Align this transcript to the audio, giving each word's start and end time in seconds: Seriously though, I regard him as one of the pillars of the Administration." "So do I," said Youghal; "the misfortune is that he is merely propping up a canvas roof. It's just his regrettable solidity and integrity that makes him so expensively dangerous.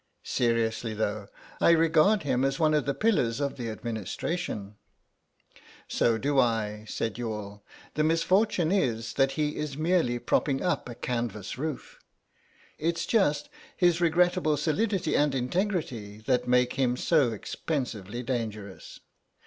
Seriously 0.23 0.95
though, 0.95 1.27
I 1.59 1.69
regard 1.69 2.23
him 2.23 2.43
as 2.43 2.59
one 2.59 2.73
of 2.73 2.87
the 2.87 2.95
pillars 2.95 3.39
of 3.39 3.55
the 3.55 3.69
Administration." 3.69 4.77
"So 5.87 6.17
do 6.17 6.39
I," 6.39 6.85
said 6.87 7.19
Youghal; 7.19 7.61
"the 7.93 8.03
misfortune 8.03 8.71
is 8.71 9.13
that 9.13 9.33
he 9.33 9.57
is 9.57 9.77
merely 9.77 10.17
propping 10.17 10.63
up 10.63 10.89
a 10.89 10.95
canvas 10.95 11.55
roof. 11.55 11.99
It's 12.79 13.05
just 13.05 13.49
his 13.77 14.01
regrettable 14.01 14.57
solidity 14.57 15.15
and 15.15 15.35
integrity 15.35 16.17
that 16.21 16.47
makes 16.47 16.77
him 16.77 16.97
so 16.97 17.31
expensively 17.31 18.23
dangerous. 18.23 19.01